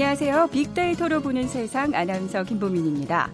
[0.00, 0.46] 안녕하세요.
[0.46, 3.30] 빅데이터로 보는 세상 아나운서 김보민입니다.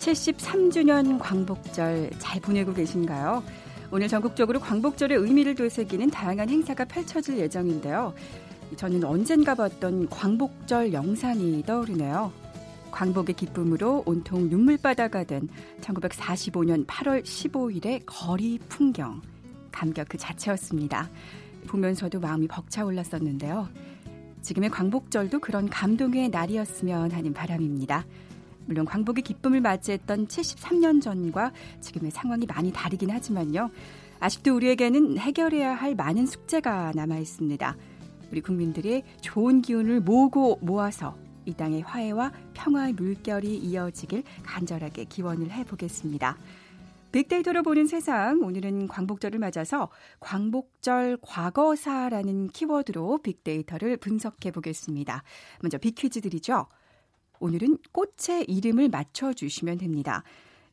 [0.00, 3.44] 73주년 광복절 잘 보내고 계신가요?
[3.92, 8.14] 오늘 전국적으로 광복절의 의미를 되새기는 다양한 행사가 펼쳐질 예정인데요.
[8.74, 12.32] 저는 언젠가 봤던 광복절 영상이 떠오르네요.
[12.90, 15.48] 광복의 기쁨으로 온통 눈물바다가 된
[15.82, 19.22] 1945년 8월 15일의 거리 풍경.
[19.70, 21.08] 감격 그 자체였습니다.
[21.68, 23.68] 보면서도 마음이 벅차올랐었는데요.
[24.46, 28.06] 지금의 광복절도 그런 감동의 날이었으면 하는 바람입니다.
[28.66, 31.50] 물론 광복의 기쁨을 맞이했던 73년 전과
[31.80, 33.70] 지금의 상황이 많이 다르긴 하지만요.
[34.20, 37.76] 아직도 우리에게는 해결해야 할 많은 숙제가 남아 있습니다.
[38.30, 46.36] 우리 국민들의 좋은 기운을 모으고 모아서 이 땅의 화해와 평화의 물결이 이어지길 간절하게 기원을 해보겠습니다.
[47.16, 49.88] 빅데이터로 보는 세상 오늘은 광복절을 맞아서
[50.20, 55.22] 광복절 과거사라는 키워드로 빅데이터를 분석해 보겠습니다.
[55.62, 56.66] 먼저 빅퀴즈 드리죠.
[57.40, 60.24] 오늘은 꽃의 이름을 맞춰 주시면 됩니다.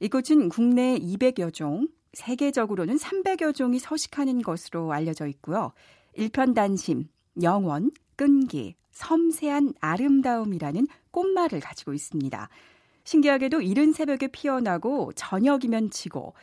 [0.02, 5.72] 이 꽃은 국내 200여 종, 세계적으로는 300여 종이 서식하는 것으로 알려져 있고요.
[6.14, 7.08] 일편단심,
[7.42, 12.50] 영원, 끈기, 섬세한 아름다움이라는 꽃말을 가지고 있습니다.
[13.04, 16.34] 신기하게도 이른 새벽에 피어나고 저녁이면 지고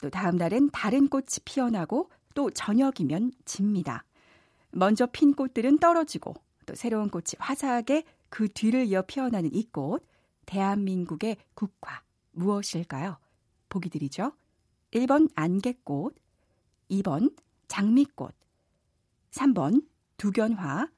[0.00, 4.04] 또 다음 날엔 다른 꽃이 피어나고 또 저녁이면 집니다.
[4.70, 6.34] 먼저 핀 꽃들은 떨어지고
[6.66, 10.06] 또 새로운 꽃이 화사하게 그 뒤를 이어 피어나는 이 꽃,
[10.44, 13.18] 대한민국의 국화 무엇일까요?
[13.68, 14.32] 보기 드리죠.
[14.92, 16.14] 1번 안개꽃,
[16.90, 17.34] 2번
[17.68, 18.34] 장미꽃,
[19.30, 20.88] 3번 두견화,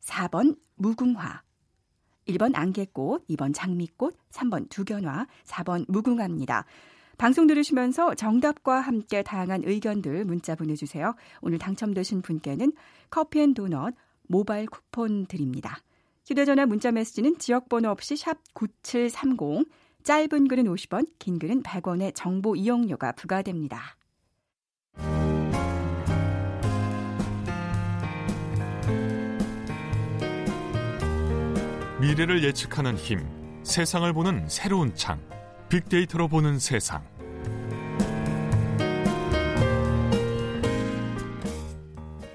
[0.00, 1.45] 4번 무궁화.
[2.26, 6.64] 1번 안개꽃, 2번 장미꽃, 3번 두견화, 4번 무궁화입니다.
[7.18, 11.14] 방송 들으시면서 정답과 함께 다양한 의견들 문자 보내주세요.
[11.40, 12.72] 오늘 당첨되신 분께는
[13.10, 13.94] 커피앤도넛
[14.28, 15.78] 모바일 쿠폰 드립니다.
[16.26, 19.68] 휴대전화 문자 메시지는 지역번호 없이 샵 9730,
[20.02, 23.96] 짧은 글은 50원, 긴 글은 100원의 정보 이용료가 부과됩니다.
[31.98, 33.26] 미래를 예측하는 힘,
[33.62, 35.18] 세상을 보는 새로운 창,
[35.70, 37.02] 빅데이터로 보는 세상.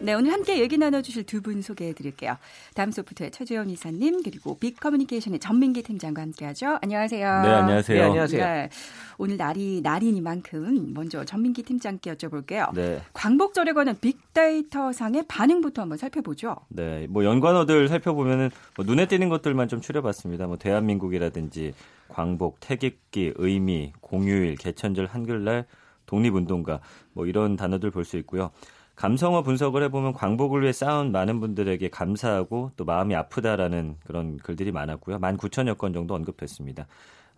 [0.04, 2.38] 네, 오늘 함께 얘기 나눠주실 두 분 소개해 드릴게요.
[2.76, 6.78] 다음 소프트의 최재현 이사님, 그리고 빅 커뮤니케이션의 전민기 팀장과 함께 하죠.
[6.82, 7.42] 안녕하세요.
[7.42, 7.98] 네, 안녕하세요.
[7.98, 8.46] 네, 안녕하세요.
[8.46, 8.70] 네,
[9.18, 12.74] 오늘 날이 날이니만큼 먼저 전민기 팀장께 여쭤볼게요.
[12.74, 13.02] 네.
[13.14, 16.56] 광복절에 관한 빅데이터 상의 반응부터 한번 살펴보죠.
[16.70, 20.48] 네, 뭐 연관어들 살펴보면은 뭐 눈에 띄는 것들만 좀 추려봤습니다.
[20.48, 21.74] 뭐 대한민국이라든지
[22.08, 25.66] 광복, 태극기, 의미, 공휴일, 개천절, 한글날,
[26.06, 26.82] 독립운동가
[27.14, 28.52] 뭐 이런 단어들 볼 수 있고요.
[28.96, 35.18] 감성어 분석을 해보면 광복을 위해 싸운 많은 분들에게 감사하고 또 마음이 아프다라는 그런 글들이 많았고요.
[35.20, 36.88] 19,000여 건 정도 언급됐습니다.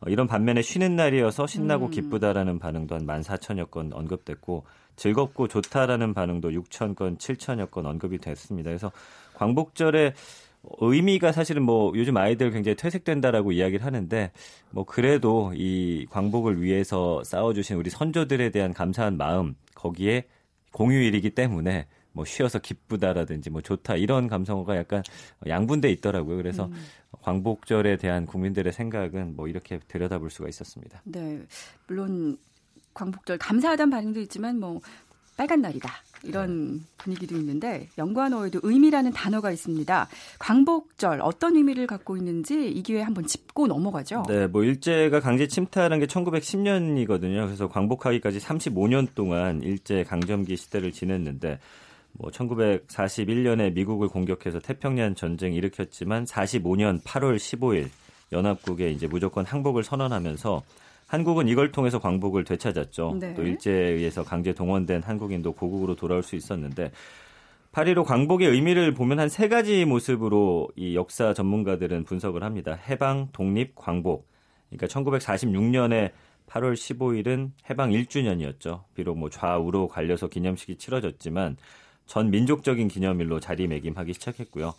[0.02, 1.92] 어, 이런 반면에 쉬는 날이어서 신나고 음.
[1.92, 4.66] 기쁘다라는 반응도 한 14,000여 건 언급됐고
[4.96, 8.70] 즐겁고 좋다라는 반응도 6천 건, 7천여 건 언급이 됐습니다.
[8.70, 8.92] 그래서
[9.36, 10.14] 광복절에
[10.80, 14.32] 의미가 사실은 뭐 요즘 아이들 굉장히 퇴색된다라고 이야기를 하는데
[14.72, 20.26] 뭐 그래도 이 광복을 위해서 싸워주신 우리 선조들에 대한 감사한 마음 거기에
[20.74, 25.02] 공휴일이기 때문에 뭐 쉬어서 기쁘다라든지 뭐 좋다 이런 감성어가 약간
[25.48, 26.38] 양분돼 있더라고요.
[26.38, 26.74] 그래서 음.
[27.22, 31.02] 광복절에 대한 국민들의 생각은 뭐 이렇게 들여다볼 수가 있었습니다.
[31.06, 31.42] 네,
[31.88, 32.38] 물론
[32.94, 34.82] 광복절 감사하다는 반응도 있지만 뭐
[35.38, 35.90] 빨간 날이다.
[36.24, 36.84] 이런 네.
[36.98, 40.08] 분위기도 있는데 연관어에도 의미라는 단어가 있습니다.
[40.40, 44.24] 광복절 어떤 의미를 갖고 있는지 이 기회에 한번 짚고 넘어가죠.
[44.28, 47.46] 네, 뭐 일제가 강제 침탈한 게 1910년이거든요.
[47.46, 51.60] 그래서 광복하기까지 35년 동안 일제 강점기 시대를 지냈는데
[52.14, 57.90] 뭐 1941년에 미국을 공격해서 태평양 전쟁 일으켰지만 45년 8월 15일
[58.32, 60.64] 연합국에 이제 무조건 항복을 선언하면서
[61.08, 63.18] 한국은 이걸 통해서 광복을 되찾았죠.
[63.20, 63.34] 네.
[63.34, 66.92] 또 일제에 의해서 강제 동원된 한국인도 고국으로 돌아올 수 있었는데
[67.72, 72.74] 8.15 광복의 의미를 보면 한 세 가지 모습으로 이 역사 전문가들은 분석을 합니다.
[72.88, 74.28] 해방, 독립, 광복.
[74.70, 76.12] 그러니까 1946년에
[76.48, 78.84] 8월 15일은 해방 1주년이었죠.
[78.94, 81.58] 비록 뭐 좌우로 갈려서 기념식이 치러졌지만
[82.06, 84.74] 전 민족적인 기념일로 자리매김하기 시작했고요.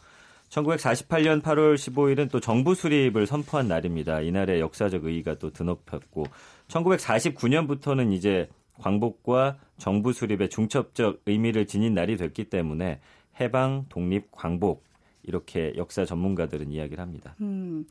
[0.51, 4.21] 1948년 8월 15일은 또 정부 수립을 선포한 날입니다.
[4.21, 6.27] 이날의 역사적 의의가 또 드높였고
[6.69, 8.49] 1949년부터는 이제
[8.81, 13.01] 광복과 정부 수립의 중첩적 의미를 지닌 날이 됐기 때문에
[13.41, 14.85] 해방, 독립, 광복
[15.23, 17.35] 이렇게 역사 전문가들은 이야기를 합니다.
[17.41, 17.85] 음.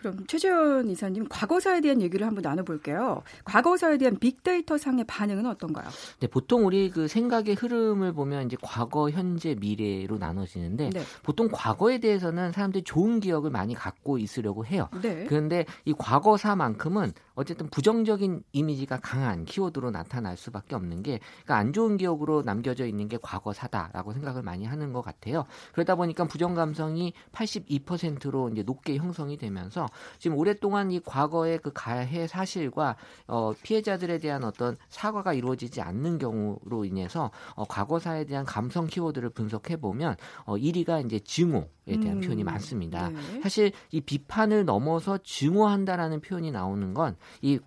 [0.00, 3.22] 그럼 최재현 이사님 과거사에 대한 얘기를 한번 나눠볼게요.
[3.44, 5.88] 과거사에 대한 빅데이터 상의 반응은 어떤가요?
[6.20, 11.02] 네, 보통 우리 그 생각의 흐름을 보면 이제 과거, 현재, 미래로 나눠지는데 네.
[11.22, 14.88] 보통 과거에 대해서는 사람들이 좋은 기억을 많이 갖고 있으려고 해요.
[15.02, 15.26] 네.
[15.28, 21.96] 그런데 이 과거사만큼은 어쨌든 부정적인 이미지가 강한 키워드로 나타날 수밖에 없는 게 그러니까 안 좋은
[21.96, 25.46] 기억으로 남겨져 있는 게 과거사다라고 생각을 많이 하는 것 같아요.
[25.72, 29.86] 그러다 보니까 부정 감성이 82%로 이제 높게 형성이 되면서
[30.18, 32.96] 지금 오랫동안 이 과거의 그 가해 사실과
[33.26, 39.78] 어, 피해자들에 대한 어떤 사과가 이루어지지 않는 경우로 인해서 어, 과거사에 대한 감성 키워드를 분석해
[39.78, 43.08] 보면 어, 1위가 이제 증오에 대한 음, 표현이 많습니다.
[43.08, 43.40] 네.
[43.40, 47.58] 사실 이 비판을 넘어서 증오한다라는 표현이 나오는 건이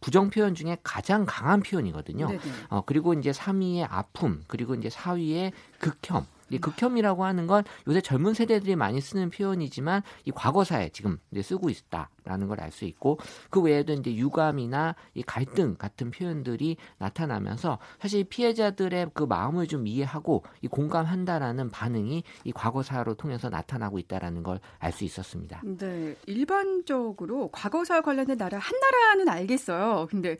[0.00, 2.28] 부정 표현 중에 가장 강한 표현이거든요.
[2.28, 2.40] 네네.
[2.68, 8.34] 어, 그리고 이제 3위의 아픔, 그리고 이제 4위의 극혐, 이 극혐이라고 하는 건 요새 젊은
[8.34, 13.18] 세대들이 많이 쓰는 표현이지만 이 과거사에 지금 이제 쓰고 있다라는 걸 알 수 있고
[13.50, 20.44] 그 외에도 이제 유감이나 이 갈등 같은 표현들이 나타나면서 사실 피해자들의 그 마음을 좀 이해하고
[20.62, 25.60] 이 공감한다라는 반응이 이 과거사로 통해서 나타나고 있다라는 걸 알 수 있었습니다.
[25.64, 30.06] 네, 일반적으로 과거사 관련된 나라 한 나라는 알겠어요.
[30.10, 30.36] 근데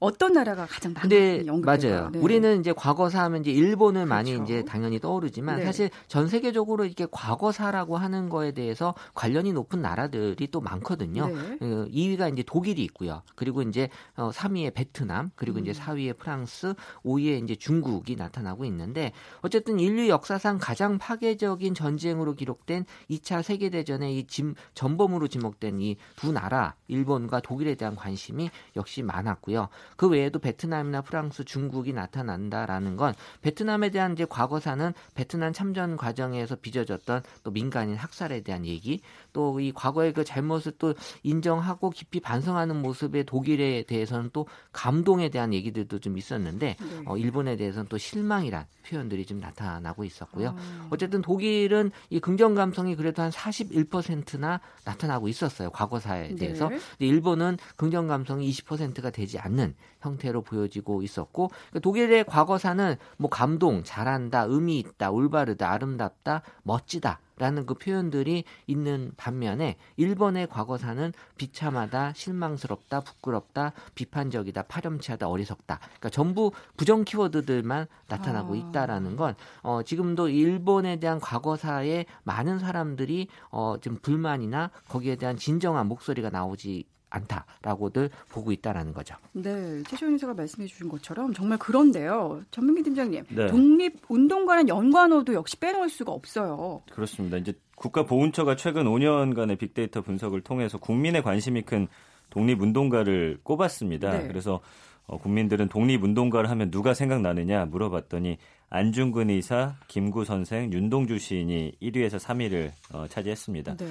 [0.00, 1.92] 어떤 나라가 가장 많이 연결돼요?
[1.94, 2.10] 맞아요.
[2.10, 2.18] 네.
[2.18, 4.08] 우리는 이제 과거사 하면 이제 일본을 그렇죠.
[4.08, 5.64] 많이 이제 당연히 떠오르지만 네.
[5.64, 11.26] 사실 전 세계적으로 이렇게 과거사라고 하는 거에 대해서 관련이 높은 나라들이 또 많거든요.
[11.26, 11.58] 네.
[11.60, 13.22] 2위가 어, 이제 독일이 있고요.
[13.34, 15.66] 그리고 이제 3위에 어, 베트남, 그리고 음.
[15.66, 16.74] 이제 4위에 프랑스,
[17.04, 24.18] 5위에 이제 중국이 나타나고 있는데 어쨌든 인류 역사상 가장 파괴적인 전쟁으로 기록된 2차 세계 대전의
[24.18, 29.68] 이 짐, 전범으로 지목된 이 두 나라, 일본과 독일에 대한 관심이 역시 많았고요.
[29.98, 33.12] 그 외에도 베트남이나 프랑스, 중국이 나타난다라는 건
[33.42, 39.02] 베트남에 대한 이제 과거사는 베트남 참전 과정에서 빚어졌던 또 민간인 학살에 대한 얘기,
[39.34, 45.52] 또 이 과거의 그 잘못을 또 인정하고 깊이 반성하는 모습의 독일에 대해서는 또 감동에 대한
[45.52, 47.02] 얘기들도 좀 있었는데 네.
[47.06, 50.54] 어, 일본에 대해서는 또 실망이란 표현들이 좀 나타나고 있었고요.
[50.56, 50.88] 아.
[50.90, 55.70] 어쨌든 독일은 이 긍정 감성이 그래도 한 41%나 나타나고 있었어요.
[55.70, 56.34] 과거사에 네.
[56.36, 56.68] 대해서.
[56.68, 56.78] 네.
[56.98, 64.42] 일본은 긍정 감성이 20%가 되지 않는 형태로 보여지고 있었고 그러니까 독일의 과거사는 뭐 감동, 잘한다,
[64.48, 67.20] 의미 있다, 올바르다, 아름답다, 멋지다.
[67.38, 75.78] 라는 그 표현들이 있는 반면에 일본의 과거사는 비참하다, 실망스럽다, 부끄럽다, 비판적이다, 파렴치하다, 어리석다.
[75.78, 78.56] 그러니까 전부 부정 키워드들만 나타나고 아.
[78.56, 85.86] 있다라는 건 어, 지금도 일본에 대한 과거사에 많은 사람들이 어, 지금 불만이나 거기에 대한 진정한
[85.86, 89.16] 목소리가 나오지 않다라고들 보고 있다라는 거죠.
[89.32, 92.42] 네, 최시원 의사가 말씀해 주신 것처럼 정말 그런데요.
[92.50, 93.46] 전민기 팀장님, 네.
[93.46, 96.82] 독립 운동과는 연관어도 역시 빼놓을 수가 없어요.
[96.90, 97.36] 그렇습니다.
[97.36, 101.88] 이제 국가보훈처가 최근 5년간의 빅데이터 분석을 통해서 국민의 관심이 큰
[102.30, 104.18] 독립운동가를 꼽았습니다.
[104.18, 104.28] 네.
[104.28, 104.60] 그래서
[105.08, 108.36] 어, 국민들은 독립운동가를 하면 누가 생각나느냐 물어봤더니
[108.70, 113.76] 안중근 의사, 김구 선생, 윤동주 시인이 1위에서 3위를 어, 차지했습니다.
[113.78, 113.86] 네.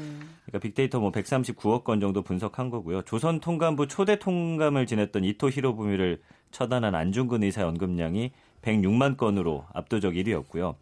[0.46, 3.02] 그러니까 빅데이터 뭐 139억 건 정도 분석한 거고요.
[3.02, 6.22] 조선 통감부 초대 통감을 지냈던 이토 히로부미를
[6.52, 8.32] 처단한 안중근 의사의 언급량이
[8.62, 10.76] 106만 건으로 압도적 1위였고요.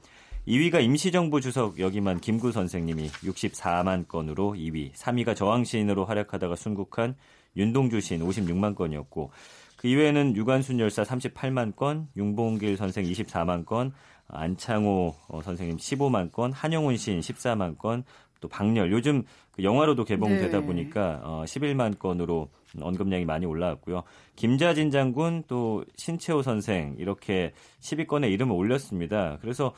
[0.50, 7.16] 2위가 임시정부 주석 역임한 김구 선생님이 64만 건으로 2위, 3위가 저항 시인으로 활약하다가 순국한
[7.56, 9.32] 윤동주 시인 56만 건이었고
[9.76, 13.92] 그 이외에는 유관순 열사 38만 건, 윤봉길 선생 24만 건,
[14.28, 18.04] 안창호 어, 선생님 15만 건, 한용운 시인 14만 건,
[18.42, 20.66] 또 박렬 요즘 그 영화로도 개봉되다 네.
[20.66, 24.04] 보니까 어, 11만 건으로 언급량이 많이 올라왔고요.
[24.36, 29.38] 김자진 장군 또 신채호 선생 이렇게 10위권에 이름을 올렸습니다.
[29.42, 29.74] 그래서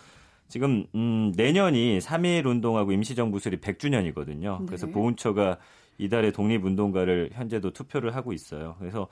[0.48, 4.66] 지금 음, 내년이 3.1 운동하고 임시정부 수립 100주년이거든요.
[4.66, 4.94] 그래서 네.
[4.94, 5.58] 보훈처가
[6.00, 8.76] 이달에 독립운동가를 현재도 투표를 하고 있어요.
[8.80, 9.08] 그래서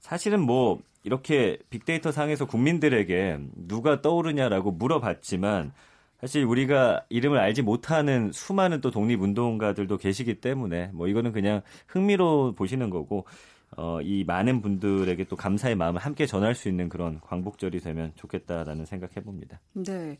[0.00, 5.72] 사실은 뭐 이렇게 빅데이터 상에서 국민들에게 누가 떠오르냐라고 물어봤지만
[6.20, 12.90] 사실 우리가 이름을 알지 못하는 수많은 또 독립운동가들도 계시기 때문에 뭐 이거는 그냥 흥미로 보시는
[12.90, 13.24] 거고
[13.76, 18.86] 어, 이 많은 분들에게 또 감사의 마음을 함께 전할 수 있는 그런 광복절이 되면 좋겠다라는
[18.86, 19.60] 생각해 봅니다.
[19.74, 20.18] 네.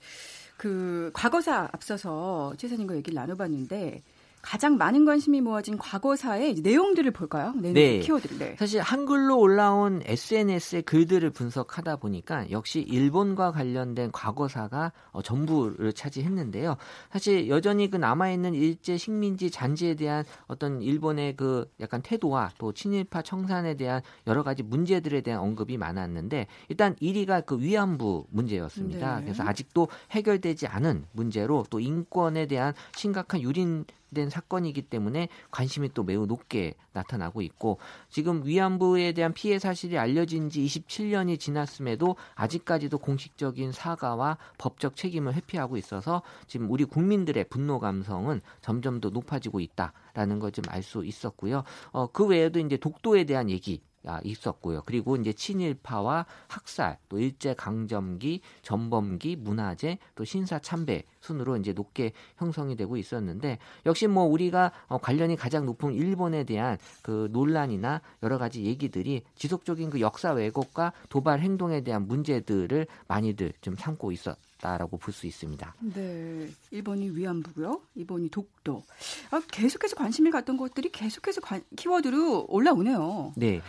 [0.56, 4.02] 그 과거사 앞서서 최선님과 얘기를 나눠봤는데
[4.42, 7.52] 가장 많은 관심이 모아진 과거사의 내용들을 볼까요?
[7.56, 7.98] 네.
[8.00, 8.38] 키워드.
[8.38, 8.56] 네.
[8.58, 16.76] 사실 한글로 올라온 SNS의 글들을 분석하다 보니까 역시 일본과 관련된 과거사가 어, 전부를 차지했는데요.
[17.10, 22.72] 사실 여전히 그 남아 있는 일제 식민지 잔지에 대한 어떤 일본의 그 약간 태도와 또
[22.72, 29.18] 친일파 청산에 대한 여러 가지 문제들에 대한 언급이 많았는데 일단 1위가 그 위안부 문제였습니다.
[29.18, 29.24] 네.
[29.24, 33.84] 그래서 아직도 해결되지 않은 문제로 또 인권에 대한 심각한 유린
[34.14, 40.50] 된 사건이기 때문에 관심이 또 매우 높게 나타나고 있고 지금 위안부에 대한 피해 사실이 알려진
[40.50, 48.40] 지 27년이 지났음에도 아직까지도 공식적인 사과와 법적 책임을 회피하고 있어서 지금 우리 국민들의 분노 감성은
[48.60, 51.64] 점점 더 높아지고 있다라는 걸 좀 알 수 있었고요.
[51.92, 53.87] 어, 그 외에도 이제 독도에 대한 얘기 아,
[54.24, 54.82] 있었고요.
[54.86, 62.12] 그리고 이제 친일파와 학살, 또 일제 강점기, 전범기, 문화재, 또 신사 참배 순으로 이제 높게
[62.36, 68.38] 형성이 되고 있었는데 역시 뭐 우리가 어, 관련이 가장 높은 일본에 대한 그 논란이나 여러
[68.38, 74.36] 가지 얘기들이 지속적인 그 역사 왜곡과 도발 행동에 대한 문제들을 많이들 좀 삼고 있었.
[74.58, 75.72] 다라고 볼 수 있습니다.
[75.94, 78.82] 네, 일본이 위안부고요, 일본이 독도.
[79.30, 83.34] 아, 계속해서 관심을 갖던 것들이 계속해서 관, 키워드로 올라오네요.
[83.36, 83.62] 네.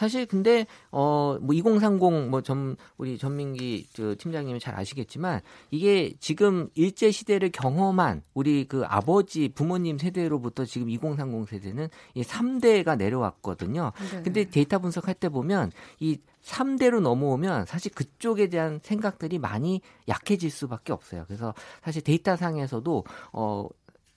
[0.00, 5.40] 사실 근데 어뭐 2030 뭐 전 우리 전민기 그 팀장님이 잘 아시겠지만
[5.70, 12.96] 이게 지금 일제 시대를 경험한 우리 그 아버지 부모님 세대로부터 지금 2030 세대는 이 3대가
[12.96, 13.92] 내려왔거든요.
[14.12, 14.22] 네.
[14.22, 20.94] 근데 데이터 분석할 때 보면 이 3대로 넘어오면 사실 그쪽에 대한 생각들이 많이 약해질 수밖에
[20.94, 21.24] 없어요.
[21.26, 21.52] 그래서
[21.84, 23.04] 사실 데이터 상에서도
[23.34, 23.68] 어,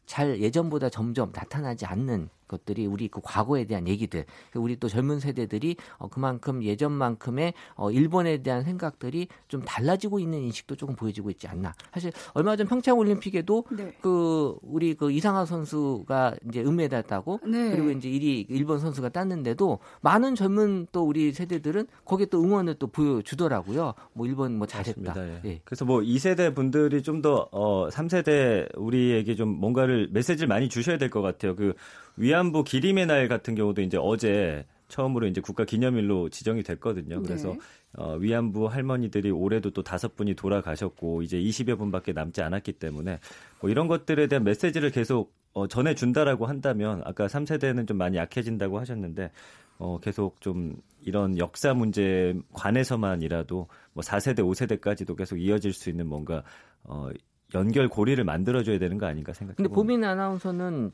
[0.05, 5.75] 잘 예전보다 점점 나타나지 않는 것들이 우리 그 과거에 대한 얘기들, 우리 또 젊은 세대들이
[5.98, 11.74] 어, 그만큼 예전만큼의 어, 일본에 대한 생각들이 좀 달라지고 있는 인식도 조금 보여지고 있지 않나.
[11.93, 13.93] 사실 얼마 전 평창 올림픽에도 네.
[14.01, 17.72] 그 우리 그 이상하 선수가 이제 은메달 따고 네.
[17.72, 22.88] 그리고 이제 1위 일본 선수가 땄는데도 많은 젊은 또 우리 세대들은 거기에 또 응원을 또
[22.88, 23.93] 보여주더라고요.
[24.13, 25.13] 뭐 일본 뭐 잘했다.
[25.17, 25.41] 예.
[25.45, 25.62] 예.
[25.63, 31.22] 그래서 뭐 2세대 분들이 좀더 어, 3세대 우리에게 좀 뭔가를 메시지를 많이 주셔야 될 것
[31.22, 31.55] 같아요.
[31.55, 31.74] 그
[32.17, 37.17] 위안부 기림의 날 같은 경우도 이제 어제 처음으로 이제 국가 기념일로 지정이 됐거든요.
[37.17, 37.22] 네.
[37.24, 37.60] 그래서 네.
[37.96, 43.20] 어, 위안부 할머니들이 올해도 또 다섯 분이 돌아가셨고 이제 20여 분밖에 남지 않았기 때문에
[43.60, 49.32] 뭐 이런 것들에 대한 메시지를 계속 어, 전해준다라고 한다면 아까 3세대는 좀 많이 약해진다고 하셨는데
[49.77, 56.43] 어, 계속 좀 이런 역사 문제 관해서만이라도 뭐 4세대, 5세대까지도 계속 이어질 수 있는 뭔가
[56.84, 57.10] 어,
[57.53, 59.55] 연결 고리를 만들어줘야 되는 거 아닌가 생각해요.
[59.55, 60.91] 근데 보민 아나운서는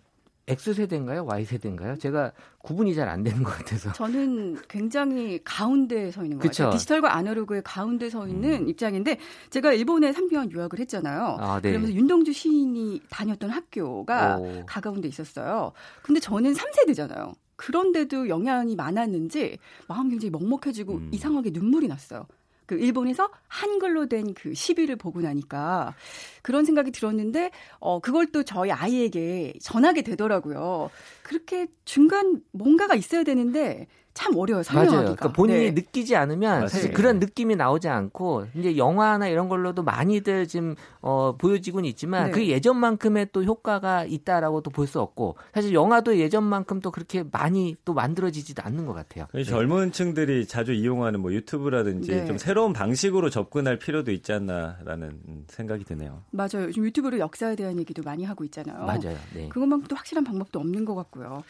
[0.50, 1.26] X세대인가요?
[1.26, 1.98] Y세대인가요?
[1.98, 3.92] 제가 구분이 잘 안 되는 것 같아서.
[3.94, 6.64] 저는 굉장히 가운데에 서 있는 것 그쵸?
[6.66, 6.78] 같아요.
[6.78, 8.68] 디지털과 아날로그의 가운데 서 있는 음.
[8.70, 9.18] 입장인데
[9.50, 11.38] 제가 일본에 3개월 유학을 했잖아요.
[11.40, 11.70] 아, 네.
[11.72, 14.64] 그러면서 윤동주 시인이 다녔던 학교가 오.
[14.66, 15.72] 가까운 데 있었어요.
[16.02, 17.34] 근데 저는 3세대잖아요.
[17.56, 21.10] 그런데도 영향이 많았는지 마음 굉장히 먹먹해지고 음.
[21.14, 22.26] 이상하게 눈물이 났어요.
[22.70, 25.96] 그 일본에서 한글로 된 그 시비를 보고 나니까
[26.44, 27.50] 그런 생각이 들었는데
[27.80, 30.92] 어 그걸 또 저희 아이에게 전하게 되더라고요.
[31.24, 33.88] 그렇게 중간 뭔가가 있어야 되는데
[34.20, 34.64] 참 어려워요.
[34.64, 34.96] 설명하기가.
[35.02, 35.16] 맞아요.
[35.16, 35.72] 그러니까 본인이 네.
[35.72, 36.68] 느끼지 않으면 맞아요.
[36.68, 42.32] 사실 그런 느낌이 나오지 않고 이제 영화나 이런 걸로도 많이들 지금 어, 보여지고는 있지만 네.
[42.32, 47.78] 그 예전만큼의 또 효과가 있다라고 또 볼 수 없고 사실 영화도 예전만큼 또 그렇게 많이
[47.86, 49.28] 또 만들어지지도 않는 것 같아요.
[49.34, 49.44] 네.
[49.46, 52.26] 젊은 층들이 자주 이용하는 뭐 유튜브라든지 네.
[52.26, 56.24] 좀 새로운 방식으로 접근할 필요도 있지 않나라는 생각이 드네요.
[56.32, 56.64] 맞아요.
[56.68, 58.80] 요즘 유튜브로 역사에 대한 얘기도 많이 하고 있잖아요.
[58.84, 59.16] 맞아요.
[59.34, 59.48] 네.
[59.48, 61.44] 그것만큼 또 확실한 방법도 없는 것 같고요.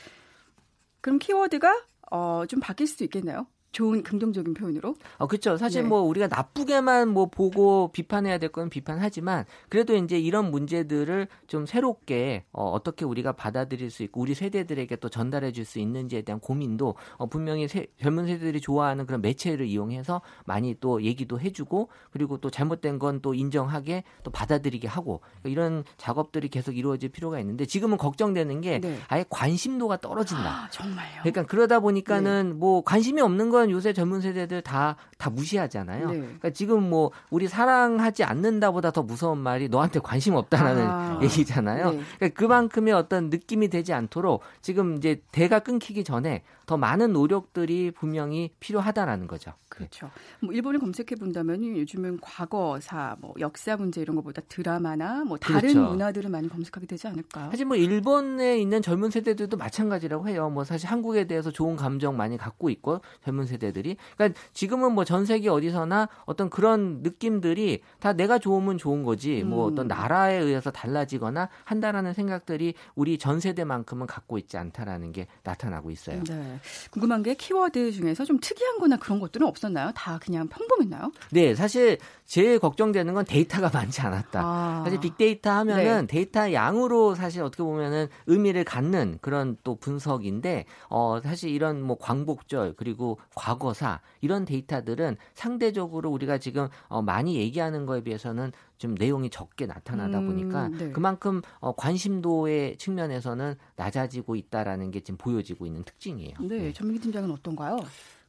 [1.01, 3.47] 그럼 키워드가 어, 좀 바뀔 수도 있겠네요.
[3.71, 4.95] 좋은 긍정적인 표현으로.
[5.17, 5.57] 어, 그렇죠.
[5.57, 5.87] 사실 네.
[5.89, 12.45] 뭐 우리가 나쁘게만 뭐 보고 비판해야 될 건 비판하지만 그래도 이제 이런 문제들을 좀 새롭게
[12.51, 16.95] 어, 어떻게 우리가 받아들일 수 있고 우리 세대들에게 또 전달해 줄 수 있는지에 대한 고민도
[17.17, 22.49] 어, 분명히 세, 젊은 세대들이 좋아하는 그런 매체를 이용해서 많이 또 얘기도 해주고 그리고 또
[22.49, 27.97] 잘못된 건 또 인정하게 또 받아들이게 하고 그러니까 이런 작업들이 계속 이루어질 필요가 있는데 지금은
[27.97, 28.97] 걱정되는 게 네.
[29.09, 30.63] 아예 관심도가 떨어진다.
[30.65, 31.19] 아, 정말요.
[31.23, 32.53] 그러니까 그러다 보니까는 네.
[32.55, 36.09] 뭐 관심이 없는 건건 요새 젊은 세대들 다, 다 무시하잖아요.
[36.09, 36.17] 네.
[36.19, 41.19] 그러니까 지금 뭐, 우리 사랑하지 않는다보다 더 무서운 말이 너한테 관심 없다라는 아.
[41.21, 41.91] 얘기잖아요.
[41.91, 42.01] 네.
[42.17, 48.51] 그러니까 그만큼의 어떤 느낌이 되지 않도록 지금 이제 대가 끊기기 전에 더 많은 노력들이 분명히
[48.59, 49.53] 필요하다라는 거죠.
[49.69, 50.11] 그렇죠.
[50.39, 55.89] 뭐 일본을 검색해 본다면 요즘은 과거사, 뭐 역사 문제 이런 것보다 드라마나 뭐 다른 그렇죠.
[55.89, 57.49] 문화들을 많이 검색하게 되지 않을까.
[57.49, 60.51] 사실 뭐 일본에 있는 젊은 세대들도 마찬가지라고 해요.
[60.51, 63.97] 뭐 사실 한국에 대해서 좋은 감정 많이 갖고 있고 젊은 세대들이.
[64.15, 69.41] 그러니까 지금은 뭐 전 세계 어디서나 어떤 그런 느낌들이 다 내가 좋으면 좋은 거지.
[69.43, 69.71] 뭐 음.
[69.73, 76.23] 어떤 나라에 의해서 달라지거나 한다라는 생각들이 우리 전 세대만큼은 갖고 있지 않다라는 게 나타나고 있어요.
[76.25, 76.59] 네.
[76.91, 79.91] 궁금한 게 키워드 중에서 좀 특이한 거나 그런 것들은 없었나요?
[79.95, 81.11] 다 그냥 평범했나요?
[81.31, 84.41] 네, 사실 제일 걱정되는 건 데이터가 많지 않았다.
[84.43, 84.81] 아.
[84.83, 86.07] 사실 빅데이터 하면은 네.
[86.07, 92.75] 데이터 양으로 사실 어떻게 보면은 의미를 갖는 그런 또 분석인데 어 사실 이런 뭐 광복절
[92.77, 99.65] 그리고 과거사 이런 데이터들은 상대적으로 우리가 지금 어, 많이 얘기하는 거에 비해서는 좀 내용이 적게
[99.65, 100.91] 나타나다 음, 보니까 음, 네.
[100.91, 106.33] 그만큼 어, 관심도의 측면에서는 낮아지고 있다라는 게 지금 보여지고 있는 특징이에요.
[106.41, 106.73] 네, 네.
[106.73, 107.77] 전민기 팀장은 어떤가요?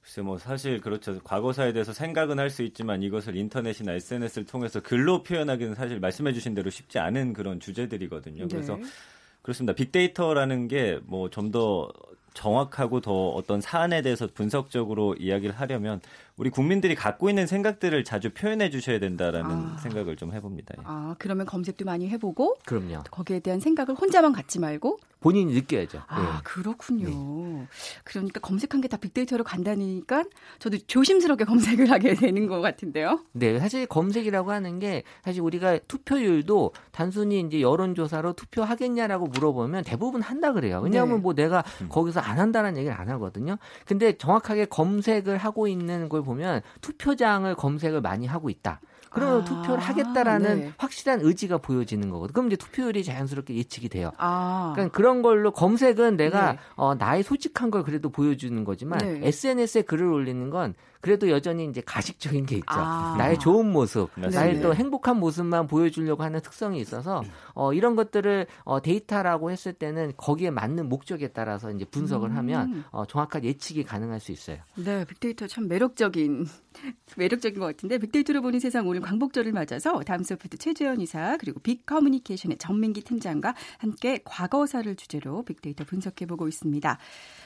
[0.00, 1.18] 글쎄 뭐 사실 그렇죠.
[1.24, 6.54] 과거사에 대해서 생각은 할 수 있지만 이것을 인터넷이나 SNS를 통해서 글로 표현하기는 사실 말씀해 주신
[6.54, 8.44] 대로 쉽지 않은 그런 주제들이거든요.
[8.44, 8.48] 네.
[8.48, 8.78] 그래서
[9.42, 9.74] 그렇습니다.
[9.74, 11.88] 빅데이터라는 게 뭐 좀 더
[12.34, 16.00] 정확하고 더 어떤 사안에 대해서 분석적으로 이야기를 하려면
[16.40, 19.76] 우리 국민들이 갖고 있는 생각들을 자주 표현해 주셔야 된다라는 아.
[19.82, 20.74] 생각을 좀 해봅니다.
[20.78, 20.82] 예.
[20.86, 23.02] 아 그러면 검색도 많이 해보고 그럼요.
[23.10, 26.00] 거기에 대한 생각을 혼자만 갖지 말고 본인이 느껴야죠.
[26.06, 26.26] 아 네.
[26.44, 27.08] 그렇군요.
[27.10, 27.66] 네.
[28.04, 30.24] 그러니까 검색한 게 다 빅데이터로 간다니까
[30.58, 31.44] 저도 조심스럽게
[31.78, 33.20] 검색을 하게 되는 것 같은데요.
[33.32, 40.52] 네, 사실 검색이라고 하는 게 사실 우리가 투표율도 단순히 이제 여론조사로 투표하겠냐라고 물어보면 대부분 한다
[40.54, 40.80] 그래요.
[40.82, 41.22] 왜냐하면 네.
[41.22, 41.88] 뭐 내가 음.
[41.90, 43.58] 거기서 안 한다는 얘기를 안 하거든요.
[43.86, 48.80] 근데 정확하게 검색을 하고 있는 걸 보면 투표장을 검색을 많이 하고 있다.
[49.10, 50.72] 그러면 아, 투표를 하겠다라는 네.
[50.78, 52.32] 확실한 의지가 보여지는 거거든요.
[52.32, 54.12] 그럼 이제 투표율이 자연스럽게 예측이 돼요.
[54.18, 54.70] 아.
[54.74, 56.58] 그러니까 그런 걸로 검색은 내가 네.
[56.76, 59.20] 어, 나의 솔직한 걸 그래도 보여주는 거지만 네.
[59.24, 62.66] SNS에 글을 올리는 건 그래도 여전히 이제 가식적인 게 있죠.
[62.68, 63.14] 아.
[63.18, 64.28] 나의 좋은 모습, 네.
[64.28, 67.22] 나의 또 행복한 모습만 보여주려고 하는 특성이 있어서
[67.54, 72.36] 어, 이런 것들을 어, 데이터라고 했을 때는 거기에 맞는 목적에 따라서 이제 분석을 음.
[72.36, 74.58] 하면 어, 정확한 예측이 가능할 수 있어요.
[74.76, 76.46] 네, 빅데이터 참 매력적인
[77.16, 81.84] 매력적인 것 같은데 빅데이터로 보는 세상 오늘 광복절을 맞아서 다음 소프트 최재원 이사 그리고 빅
[81.86, 86.98] 커뮤니케이션의 전민기 팀장과 함께 과거사를 주제로 빅데이터 분석해 보고 있습니다.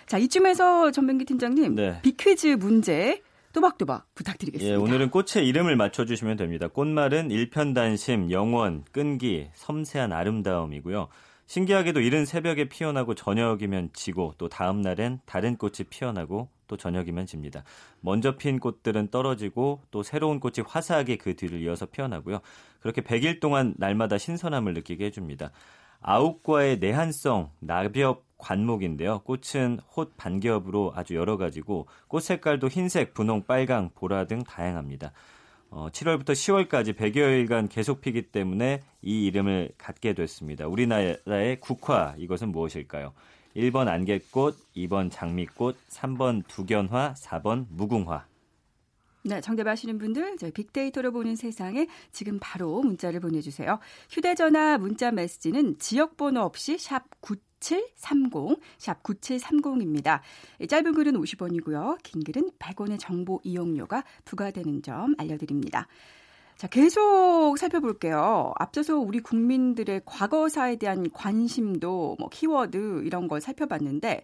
[0.07, 2.01] 자, 이쯤에서 전민기 팀장님 네.
[2.03, 4.75] 빅퀴즈 문제 또박또박 부탁드리겠습니다.
[4.75, 6.67] 예, 오늘은 꽃의 이름을 맞춰주시면 됩니다.
[6.69, 11.09] 꽃말은 일편단심, 영원, 끈기, 섬세한 아름다움이고요.
[11.47, 17.63] 신기하게도 이른 새벽에 피어나고 저녁이면 지고 또 다음 날엔 다른 꽃이 피어나고 또 저녁이면 집니다.
[18.01, 22.41] 먼저 핀 꽃들은 떨어지고 또 새로운 꽃이 화사하게 그 뒤를 이어서 피어나고요.
[22.81, 25.53] 그렇게 100일 동안 날마다 신선함을 느끼게 해줍니다.
[26.01, 29.21] 아욱과의 내한성, 나벽 관목인데요.
[29.21, 35.13] 꽃은 홑 반겹으로 아주 여러 가지고 꽃 색깔도 흰색, 분홍, 빨강, 보라 등 다양합니다.
[35.71, 40.69] 어, 7월부터 10월까지 100여일간 계속 피기 때문에 이 이름을 갖게 됐습니다.
[40.69, 43.13] 우리나라의 국화 이것은 무엇일까요?
[43.57, 48.27] 1번 안개꽃, 2번 장미꽃, 3번 두견화, 4번 무궁화.
[49.27, 53.79] 네, 정답 아시는 분들 저희 빅데이터로 보는 세상에 지금 바로 문자를 보내주세요.
[54.11, 57.05] 휴대전화 문자 메시지는 지역번호 없이 샵
[57.65, 60.21] 9730, 샵 9730입니다.
[60.69, 61.99] 짧은 글은 50원이고요.
[62.03, 65.87] 긴 글은 100원의 정보 이용료가 부과되는 점 알려드립니다.
[66.57, 68.53] 자, 계속 살펴볼게요.
[68.59, 74.23] 앞서서 우리 국민들의 과거사에 대한 관심도 뭐 키워드 이런 걸 살펴봤는데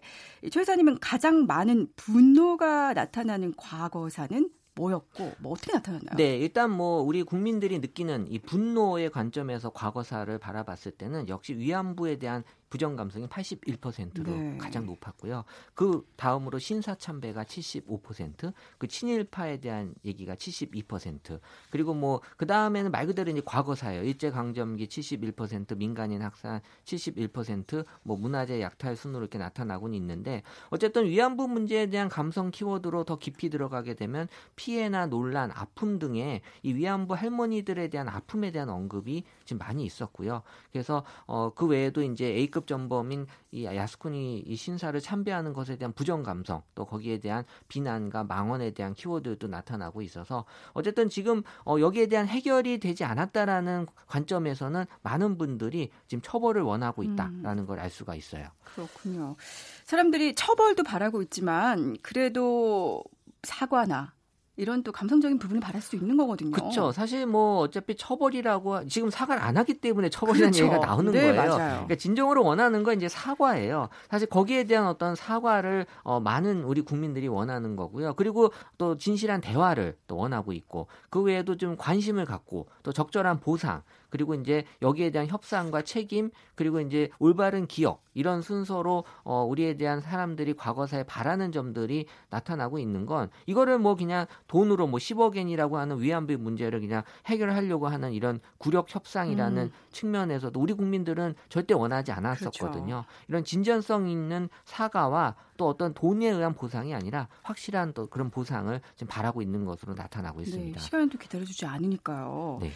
[0.49, 6.15] 최 회사님은 가장 많은 분노가 나타나는 과거사는 뭐였고 뭐 어떻게 나타났나요?
[6.15, 12.43] 네, 일단 뭐 우리 국민들이 느끼는 이 분노의 관점에서 과거사를 바라봤을 때는 역시 위안부에 대한
[12.71, 14.57] 부정 감성이 81%로 네.
[14.57, 15.43] 가장 높았고요.
[15.75, 23.05] 그 다음으로 신사 참배가 75%, 그 친일파에 대한 얘기가 72%, 그리고 뭐 그 다음에는 말
[23.05, 24.03] 그대로 이제 과거사예요.
[24.03, 31.47] 일제 강점기 71%, 민간인 학살 71%, 뭐 문화재 약탈 순으로 이렇게 나타나고는 있는데 어쨌든 위안부
[31.47, 37.89] 문제에 대한 감성 키워드로 더 깊이 들어가게 되면 피해나 논란, 아픔 등의 이 위안부 할머니들에
[37.89, 40.43] 대한 아픔에 대한 언급이 지금 많이 있었고요.
[40.71, 46.23] 그래서 어 그 외에도 이제 A급 전범인 이 야스쿠니 이 신사를 참배하는 것에 대한 부정
[46.23, 52.27] 감성 또 거기에 대한 비난과 망언에 대한 키워드도 나타나고 있어서 어쨌든 지금 어 여기에 대한
[52.27, 57.65] 해결이 되지 않았다라는 관점에서는 많은 분들이 지금 처벌을 원하고 있다라는 음.
[57.67, 58.47] 걸알 수가 있어요.
[58.63, 59.35] 그렇군요.
[59.83, 63.03] 사람들이 처벌도 바라고 있지만 그래도
[63.43, 64.13] 사과나
[64.57, 66.51] 이런 또 감성적인 부분을 바랄 수 있는 거거든요.
[66.51, 66.91] 그렇죠.
[66.91, 70.65] 사실 뭐 어차피 처벌이라고 지금 사과를 안 하기 때문에 처벌이라는 그렇죠.
[70.65, 71.35] 얘기가 나오는 네, 거예요.
[71.35, 71.57] 맞아요.
[71.57, 73.89] 그러니까 진정으로 원하는 건 이제 사과예요.
[74.09, 78.13] 사실 거기에 대한 어떤 사과를 어, 많은 우리 국민들이 원하는 거고요.
[78.15, 83.83] 그리고 또 진실한 대화를 또 원하고 있고 그 외에도 좀 관심을 갖고 또 적절한 보상
[84.11, 90.01] 그리고 이제 여기에 대한 협상과 책임 그리고 이제 올바른 기억 이런 순서로 어 우리에 대한
[90.01, 96.37] 사람들이 과거사에 바라는 점들이 나타나고 있는 건 이거를 뭐 그냥 돈으로 뭐 10억엔이라고 하는 위안부
[96.37, 99.71] 문제를 그냥 해결하려고 하는 이런 구력 협상이라는 음.
[99.91, 102.85] 측면에서도 우리 국민들은 절대 원하지 않았었거든요.
[102.85, 103.05] 그렇죠.
[103.27, 109.07] 이런 진전성 있는 사과와 또 어떤 돈에 의한 보상이 아니라 확실한 또 그런 보상을 지금
[109.07, 110.79] 바라고 있는 것으로 나타나고 네, 있습니다.
[110.79, 112.59] 네, 시간도 기다려주지 않으니까요.
[112.61, 112.71] 네.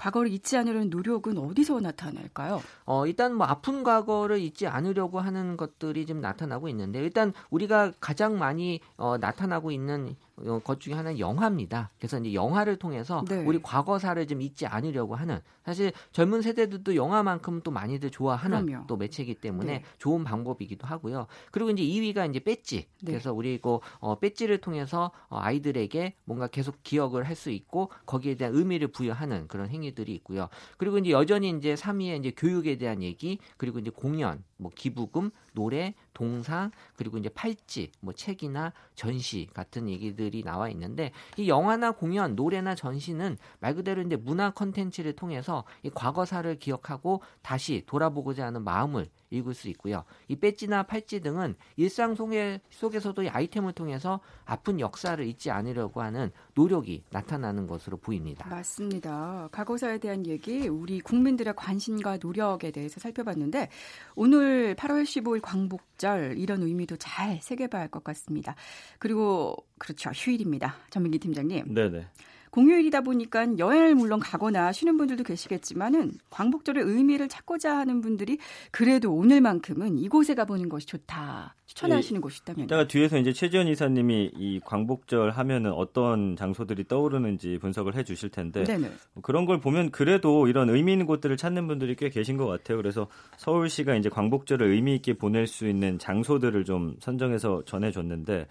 [0.00, 2.62] 과거를 잊지 않으려는 노력은 어디서 나타날까요?
[2.86, 8.38] 어, 일단 뭐 아픈 과거를 잊지 않으려고 하는 것들이 좀 나타나고 있는데 일단 우리가 가장
[8.38, 10.29] 많이 어, 나타나고 있는 어,
[10.62, 11.90] 것 중에 하나는 영화입니다.
[11.98, 13.42] 그래서 이제 영화를 통해서 네.
[13.44, 18.86] 우리 과거사를 좀 잊지 않으려고 하는 사실 젊은 세대들도 영화만큼 또 많이들 좋아하는 그럼요.
[18.86, 19.84] 또 매체이기 때문에 네.
[19.98, 21.26] 좋은 방법이기도 하고요.
[21.50, 22.86] 그리고 이제 2위가 이제 배지.
[23.02, 23.12] 네.
[23.12, 28.34] 그래서 우리 그 어, 배지를 통해서 어, 아이들에게 뭔가 계속 기억을 할 수 있고 거기에
[28.34, 30.48] 대한 의미를 부여하는 그런 행위들이 있고요.
[30.76, 35.94] 그리고 이제 여전히 이제 3위에 이제 교육에 대한 얘기 그리고 이제 공연, 뭐 기부금, 노래,
[36.14, 42.74] 동상 그리고 이제 팔찌, 뭐 책이나 전시 같은 얘기들이 나와 있는데 이 영화나 공연, 노래나
[42.74, 49.54] 전시는 말 그대로 이제 문화 컨텐츠를 통해서 이 과거사를 기억하고 다시 돌아보고자 하는 마음을 읽을
[49.54, 50.04] 수 있고요.
[50.28, 56.30] 이 배지나 팔찌 등은 일상 속에, 속에서도 이 아이템을 통해서 아픈 역사를 잊지 않으려고 하는
[56.54, 58.48] 노력이 나타나는 것으로 보입니다.
[58.48, 59.48] 맞습니다.
[59.52, 63.68] 과거사에 대한 얘기, 우리 국민들의 관심과 노력에 대해서 살펴봤는데
[64.14, 68.54] 오늘 8월 15일 광복절 이런 의미도 잘 새겨봐야 할 것 같습니다.
[68.98, 70.10] 그리고 그렇죠.
[70.10, 70.76] 휴일입니다.
[70.90, 71.74] 전민기 팀장님.
[71.74, 72.06] 네네.
[72.50, 78.38] 공휴일이다 보니까 여행을 물론 가거나 쉬는 분들도 계시겠지만은 광복절의 의미를 찾고자 하는 분들이
[78.70, 82.64] 그래도 오늘만큼은 이곳에 가보는 것이 좋다 추천하시는 예, 곳이 있다면.
[82.64, 88.90] 이따가 뒤에서 이제 최지원 이사님이 이 광복절 하면은 어떤 장소들이 떠오르는지 분석을 해주실 텐데 네네.
[89.22, 92.76] 그런 걸 보면 그래도 이런 의미 있는 곳들을 찾는 분들이 꽤 계신 것 같아요.
[92.76, 98.46] 그래서 서울시가 이제 광복절을 의미 있게 보낼 수 있는 장소들을 좀 선정해서 전해줬는데.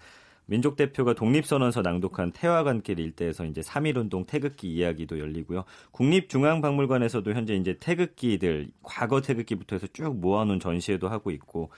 [0.50, 5.62] 민족 대표가 독립선언서 낭독한 태화관길 일대에서 이제 3.1운동 태극기 이야기도 열리고요.
[5.92, 11.70] 국립중앙박물관에서도 현재 이제 태극기들 과거 태극기부터 해서 쭉 모아놓은 전시회도 하고 있고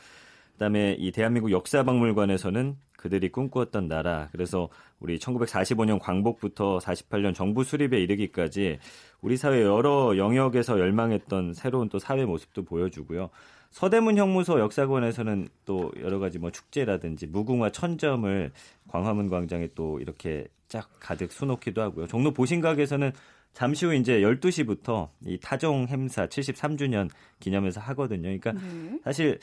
[0.55, 8.79] 그다음에 이 대한민국 역사박물관에서는 그들이 꿈꾸었던 나라 그래서 우리 1945년 광복부터 48년 정부 수립에 이르기까지
[9.21, 13.29] 우리 사회 여러 영역에서 열망했던 새로운 또 사회 모습도 보여주고요.
[13.73, 18.53] 서대문 형무소 역사관에서는 또 여러 가지 뭐 축제라든지 무궁화 천점을
[18.89, 22.07] 광화문 광장에 또 이렇게 쫙 가득 수놓기도 하고요.
[22.07, 23.13] 종로 보신각에서는
[23.55, 27.09] 잠시 후 이제 12시부터 이 타종 행사 73주년
[27.41, 28.23] 기념해서 하거든요.
[28.23, 28.99] 그러니까 네.
[29.05, 29.39] 사실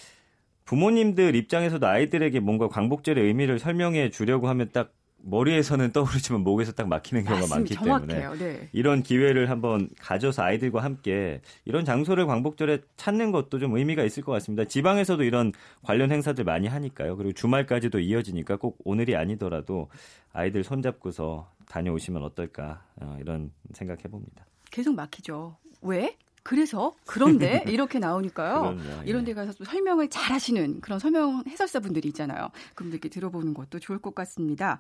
[0.65, 7.23] 부모님들 입장에서도 아이들에게 뭔가 광복절의 의미를 설명해 주려고 하면 딱 머리에서는 떠오르지만 목에서 딱 막히는
[7.23, 7.85] 경우가 맞습니다.
[7.85, 8.69] 많기 때문에 네.
[8.71, 14.31] 이런 기회를 한번 가져서 아이들과 함께 이런 장소를 광복절에 찾는 것도 좀 의미가 있을 것
[14.33, 14.65] 같습니다.
[14.65, 15.51] 지방에서도 이런
[15.83, 17.17] 관련 행사들 많이 하니까요.
[17.17, 19.89] 그리고 주말까지도 이어지니까 꼭 오늘이 아니더라도
[20.33, 24.45] 아이들 손잡고서 다녀오시면 어떨까 어, 이런 생각해 봅니다.
[24.71, 25.57] 계속 막히죠.
[25.81, 26.15] 왜?
[26.49, 28.61] 그래서 그런데 이렇게 나오니까요.
[28.61, 29.03] 그럼요, 예.
[29.05, 32.49] 이런 데 가서 설명을 잘 하시는 그런 설명 해설사분들이 있잖아요.
[32.73, 34.79] 그분들께 들어보는 것도 좋을 것 같습니다.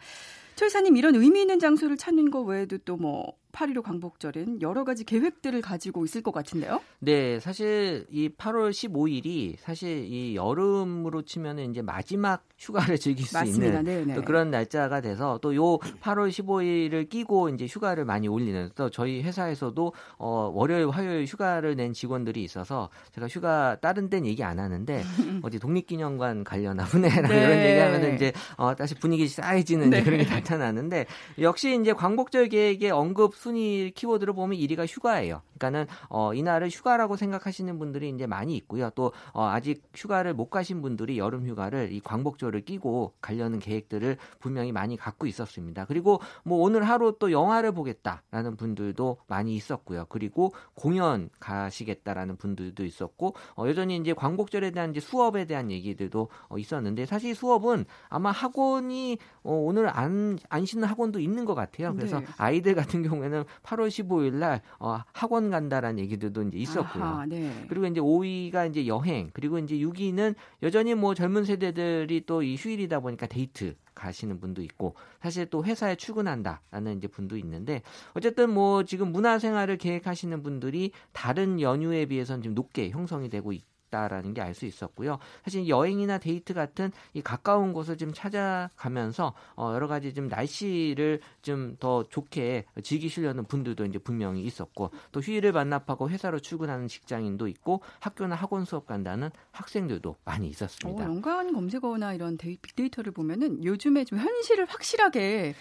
[0.59, 5.59] 최 이사님 이런 의미 있는 장소를 찾는 거 외에도 또뭐 8.15 광복절은 여러 가지 계획들을
[5.61, 6.81] 가지고 있을 것 같은데요?
[6.99, 13.65] 네, 사실 이 8월 15일이 사실 이 여름으로 치면은 이제 마지막 휴가를 즐길 수 맞습니다.
[13.79, 14.05] 있는 네네.
[14.05, 14.13] 네.
[14.15, 19.23] 또 그런 날짜가 돼서 또 요 8월 15일을 끼고 이제 휴가를 많이 올리는 또 저희
[19.23, 25.03] 회사에서도 어 월요일 화요일 휴가를 낸 직원들이 있어서 제가 휴가 다른 데는 얘기 안 하는데
[25.41, 27.43] 어디 독립기념관 관련나 보네라는 네.
[27.43, 30.03] 이런 얘기하면은 이제 어 다시 분위기 쌓여지는 네.
[30.03, 31.05] 그런 게 나타나는데
[31.39, 35.41] 역시 이제 광복절 계획의 언급 순위 키워드를 보면 1위가 휴가예요.
[35.59, 38.89] 그러니까는 어, 이날을 휴가라고 생각하시는 분들이 이제 많이 있고요.
[38.95, 44.71] 또 어, 아직 휴가를 못 가신 분들이 여름 휴가를 이 광복절을 끼고 가려는 계획들을 분명히
[44.71, 45.85] 많이 갖고 있었습니다.
[45.85, 50.05] 그리고 뭐 오늘 하루 또 영화를 보겠다라는 분들도 많이 있었고요.
[50.09, 56.57] 그리고 공연 가시겠다라는 분들도 있었고 어, 여전히 이제 광복절에 대한 이제 수업에 대한 얘기들도 어,
[56.57, 61.93] 있었는데 사실 수업은 아마 학원이 어, 오늘 안, 안 쉬는 학원도 있는 것 같아요.
[61.95, 62.25] 그래서 네.
[62.37, 67.03] 아이들 같은 경우에는 경우에는 8월 15일 날 어, 학원 간다라는 얘기들도 이제 있었고요.
[67.03, 67.65] 아하, 네.
[67.67, 73.01] 그리고 이제 5위가 이제 여행, 그리고 이제 6위는 여전히 뭐 젊은 세대들이 또 이 휴일이다
[73.01, 77.81] 보니까 데이트 가시는 분도 있고 사실 또 회사에 출근한다라는 이제 분도 있는데
[78.13, 83.63] 어쨌든 뭐 지금 문화 생활을 계획하시는 분들이 다른 연휴에 비해서는 좀 높게 형성이 되고 있,
[83.89, 85.19] 있다라는 게 알 수 있었고요.
[85.43, 91.69] 사실 여행이나 데이트 같은 이 가까운 곳을 좀 찾아가면서 어 여러 가지 좀 날씨를 좀
[91.79, 98.35] 더 좋게 즐기시려는 분들도 이제 분명히 있었고 또 휴일을 반납하고 회사로 출근하는 직장인도 있고 학교나
[98.35, 101.03] 학원 수업 간다는 학생들도 많이 있었습니다.
[101.03, 105.53] 어, 연관 검색어나 이런 데이, 빅데이터를 보면은 요즘에 좀 현실을 확실하게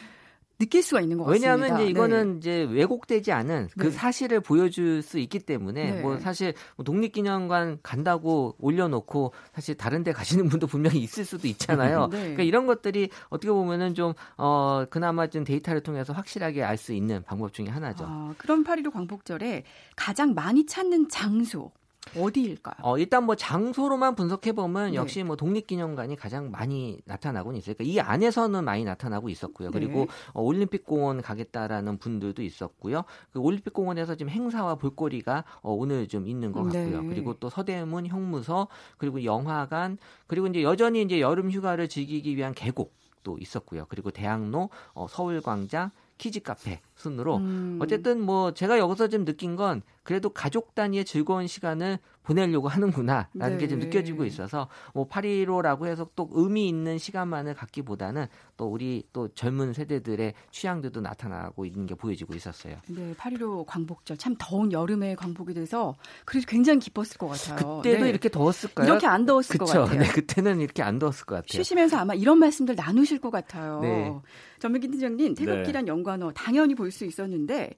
[0.58, 1.52] 느낄 수가 있는 것 같습니다.
[1.52, 2.38] 왜냐하면 이제 이거는 네.
[2.38, 3.90] 이제 왜곡되지 않은 그 네.
[3.90, 6.00] 사실을 보여줄 수 있기 때문에 네.
[6.00, 12.08] 뭐 사실 뭐 독립기념관 간다고 올려놓고 사실 다른데 가시는 분도 분명히 있을 수도 있잖아요.
[12.12, 12.18] 네.
[12.18, 17.24] 그러니까 이런 것들이 어떻게 보면은 좀 어, 그나마 좀 데이터를 통해서 확실하게 알 수 있는
[17.24, 18.04] 방법 중에 하나죠.
[18.06, 19.64] 아, 그럼 8.15 광복절에
[19.96, 21.72] 가장 많이 찾는 장소
[22.16, 22.76] 어디일까요?
[22.82, 24.96] 어, 일단 뭐 장소로만 분석해 보면 네.
[24.96, 27.74] 역시 뭐 독립기념관이 가장 많이 나타나고는 있어요.
[27.76, 29.70] 그러니까 이 안에서는 많이 나타나고 있었고요.
[29.70, 30.06] 그리고 네.
[30.32, 33.04] 어, 올림픽공원 가겠다라는 분들도 있었고요.
[33.32, 37.02] 그 올림픽공원에서 지금 행사와 볼거리가 어, 오늘 좀 있는 것 같고요.
[37.02, 37.08] 네.
[37.08, 43.38] 그리고 또 서대문 형무소 그리고 영화관 그리고 이제 여전히 이제 여름 휴가를 즐기기 위한 계곡도
[43.38, 43.86] 있었고요.
[43.88, 47.78] 그리고 대학로, 어, 서울광장, 키즈 카페 순으로 음.
[47.80, 53.58] 어쨌든 뭐 제가 여기서 좀 느낀 건 그래도 가족 단위의 즐거운 시간을 보내려고 하는구나라는 네.
[53.58, 59.74] 게좀 느껴지고 있어서 뭐 8.15라고 해서 또 의미 있는 시간만을 갖기보다는 또 우리 또 젊은
[59.74, 62.76] 세대들의 취향들도 나타나고 있는 게 보여지고 있었어요.
[62.86, 65.94] 네, 8.15 광복절 참 더운 여름에 광복이 돼서
[66.24, 67.82] 그래서 굉장히 기뻤을 것 같아요.
[67.82, 68.08] 그때도 네.
[68.08, 68.86] 이렇게 더웠을까요?
[68.86, 69.66] 이렇게 안 더웠을 그쵸?
[69.66, 70.00] 것 같아요.
[70.00, 71.48] 네, 그때는 이렇게 안 더웠을 것 같아요.
[71.48, 73.80] 쉬시면서 아마 이런 말씀들 나누실 것 같아요.
[73.80, 74.10] 네.
[74.58, 75.90] 전민기 팀장님 태극기란 네.
[75.90, 77.76] 연관어 당연히 볼 수 있었는데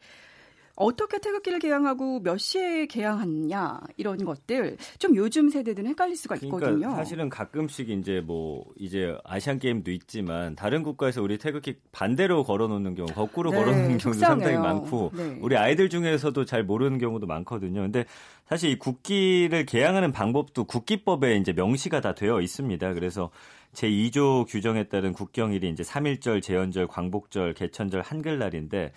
[0.76, 6.78] 어떻게 태극기를 개항하고 몇 시에 개항하느냐 이런 것들 좀 요즘 세대들은 헷갈릴 수가 그러니까 있거든요.
[6.78, 12.94] 그러니까 사실은 가끔씩 이제 뭐 이제 아시안 게임도 있지만 다른 국가에서 우리 태극기 반대로 걸어놓는
[12.94, 15.38] 경우, 거꾸로 네, 걸어놓는 경우도 상당히 많고 네.
[15.40, 17.82] 우리 아이들 중에서도 잘 모르는 경우도 많거든요.
[17.82, 18.04] 근데
[18.46, 22.94] 사실 이 국기를 개항하는 방법도 국기법에 이제 명시가 다 되어 있습니다.
[22.94, 23.30] 그래서
[23.74, 28.92] 제2조 규정에 따른 국경일이 이제 3.1절, 제헌절, 광복절, 개천절, 한글날인데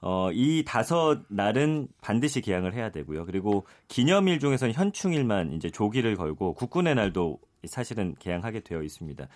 [0.00, 3.26] 어, 이 다섯 날은 반드시 개항을 해야 되고요.
[3.26, 9.26] 그리고 기념일 중에서는 현충일만 이제 조기를 걸고 국군의 날도 사실은 개항하게 되어 있습니다.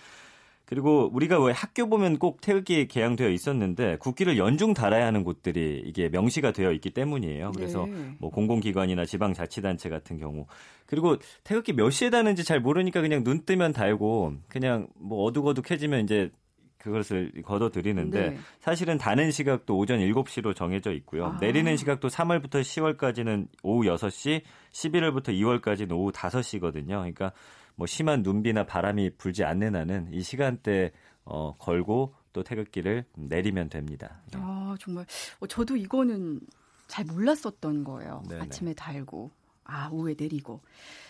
[0.70, 6.08] 그리고 우리가 왜 학교 보면 꼭 태극기 개항되어 있었는데 국기를 연중 달아야 하는 곳들이 이게
[6.08, 7.50] 명시가 되어 있기 때문이에요.
[7.56, 8.14] 그래서 네.
[8.20, 10.46] 뭐 공공기관이나 지방자치단체 같은 경우
[10.86, 16.30] 그리고 태극기 몇 시에 다는지 잘 모르니까 그냥 눈 뜨면 달고 그냥 뭐 어둑어둑해지면 이제
[16.80, 18.38] 그것을 걷어들이는데 네.
[18.60, 21.26] 사실은 다는 시각도 오전 7시로 정해져 있고요.
[21.26, 21.38] 아.
[21.40, 26.88] 내리는 시각도 3월부터 10월까지는 오후 6시, 11월부터 2월까지는 오후 5시거든요.
[26.88, 27.32] 그러니까
[27.76, 30.92] 뭐 심한 눈비나 바람이 불지 않는 한은 이 시간대
[31.24, 34.20] 어, 걸고 또 태극기를 내리면 됩니다.
[34.32, 34.38] 네.
[34.42, 35.06] 아 정말
[35.40, 36.40] 어, 저도 이거는
[36.86, 38.22] 잘 몰랐었던 거예요.
[38.28, 38.42] 네네.
[38.42, 39.30] 아침에 달고
[39.70, 40.60] 아 오후에 내리고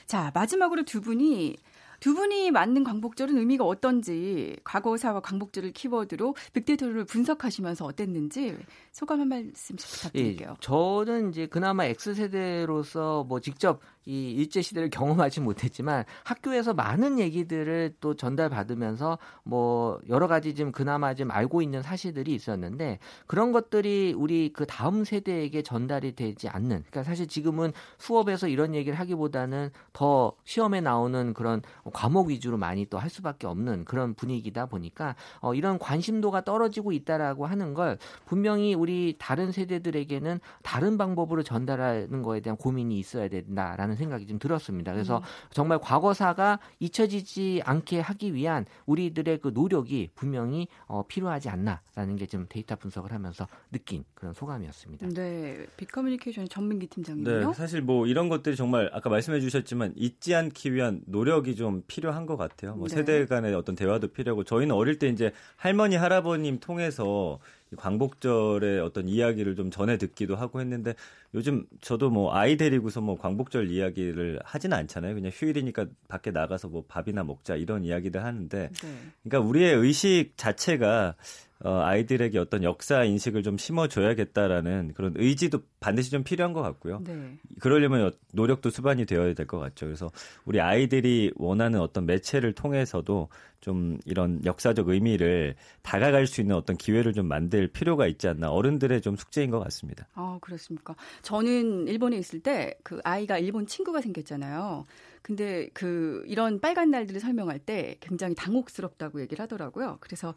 [0.06, 1.56] 자 마지막으로 두 분이
[2.00, 8.56] 두 분이 맞는 광복절은 의미가 어떤지 과거사와 광복절을 키워드로 빅데이터를 분석하시면서 어땠는지
[8.90, 10.50] 소감 한 말씀 부탁드릴게요.
[10.50, 17.94] 예, 저는 이제 그나마 X세대로서 뭐 직접 이 일제 시대를 경험하지 못했지만 학교에서 많은 얘기들을
[18.00, 24.52] 또 전달받으면서 뭐 여러 가지 좀 그나마 좀 알고 있는 사실들이 있었는데 그런 것들이 우리
[24.52, 30.80] 그 다음 세대에게 전달이 되지 않는 그러니까 사실 지금은 수업에서 이런 얘기를 하기보다는 더 시험에
[30.80, 36.42] 나오는 그런 과목 위주로 많이 또 할 수밖에 없는 그런 분위기다 보니까 어 이런 관심도가
[36.42, 43.28] 떨어지고 있다라고 하는 걸 분명히 우리 다른 세대들에게는 다른 방법으로 전달하는 거에 대한 고민이 있어야
[43.28, 44.92] 된다라는 생각이 좀 들었습니다.
[44.92, 45.22] 그래서 음.
[45.52, 52.46] 정말 과거사가 잊혀지지 않게 하기 위한 우리들의 그 노력이 분명히 어, 필요하지 않나라는 게 좀
[52.48, 55.08] 데이터 분석을 하면서 느낀 그런 소감이었습니다.
[55.08, 57.48] 네, 빅커뮤니케이션 전민기 팀장님요.
[57.48, 62.26] 네, 사실 뭐 이런 것들이 정말 아까 말씀해 주셨지만 잊지 않기 위한 노력이 좀 필요한
[62.26, 62.76] 것 같아요.
[62.76, 62.94] 뭐 네.
[62.94, 67.40] 세대 간의 어떤 대화도 필요하고 저희는 어릴 때 이제 할머니 할아버님 통해서
[67.76, 70.94] 광복절의 어떤 이야기를 좀 전해 듣기도 하고 했는데
[71.34, 75.14] 요즘 저도 뭐 아이 데리고서 뭐 광복절 이야기를 하지는 않잖아요.
[75.14, 78.88] 그냥 휴일이니까 밖에 나가서 뭐 밥이나 먹자 이런 이야기들 하는데 네.
[79.22, 81.14] 그러니까 우리의 의식 자체가
[81.62, 87.02] 어, 아이들에게 어떤 역사 인식을 좀 심어줘야겠다라는 그런 의지도 반드시 좀 필요한 것 같고요.
[87.06, 87.36] 네.
[87.60, 89.86] 그러려면 노력도 수반이 되어야 될 것 같죠.
[89.86, 90.10] 그래서
[90.44, 93.28] 우리 아이들이 원하는 어떤 매체를 통해서도
[93.60, 99.00] 좀 이런 역사적 의미를 다가갈 수 있는 어떤 기회를 좀 만들 필요가 있지 않나 어른들의
[99.02, 100.06] 좀 숙제인 것 같습니다.
[100.14, 100.94] 아 그렇습니까?
[101.22, 104.86] 저는 일본에 있을 때 그 아이가 일본 친구가 생겼잖아요.
[105.22, 109.98] 근데 그 이런 빨간 날들을 설명할 때 굉장히 당혹스럽다고 얘기를 하더라고요.
[110.00, 110.34] 그래서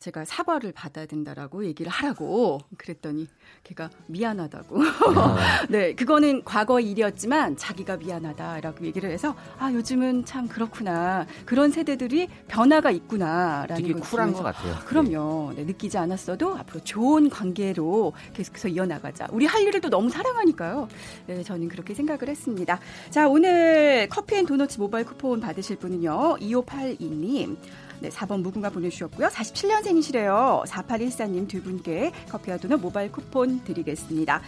[0.00, 3.26] 제가 사과를 받아야 된다라고 얘기를 하라고 그랬더니
[3.64, 4.82] 걔가 미안하다고.
[4.82, 5.66] 아.
[5.68, 12.90] 네, 그거는 과거 일이었지만 자기가 미안하다라고 얘기를 해서 아 요즘은 참 그렇구나 그런 세대들이 변화가
[12.92, 14.74] 있구나라는 되게 쿨한 것 같아요.
[14.86, 15.52] 그럼요.
[15.54, 19.28] 네, 느끼지 않았어도 앞으로 좋은 관계로 계속해서 이어나가자.
[19.32, 20.88] 우리 할 일을 또 너무 사랑하니까요.
[21.26, 22.80] 네, 저는 그렇게 생각을 했습니다.
[23.10, 26.38] 자, 오늘 커피앤도너츠 모바일 쿠폰 받으실 분은요.
[26.40, 27.58] 2582님.
[28.00, 29.28] 네, 4번 무궁화 보내주셨고요.
[29.28, 30.64] 47년생 수험생이시래요.
[30.66, 34.40] 4814님 두 분께 커피와 도넛 모바일 쿠폰 드리겠습니다.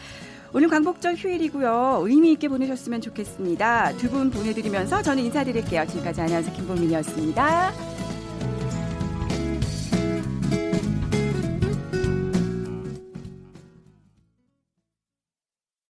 [0.55, 2.03] 오늘 광복절 휴일이고요.
[2.05, 3.97] 의미 있게 보내셨으면 좋겠습니다.
[3.97, 5.87] 두 분 보내드리면서 저는 인사드릴게요.
[5.87, 8.12] 지금까지 아나운서 김보민이었습니다.